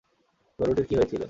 [0.59, 1.19] গরুটির কি হয়েছিল?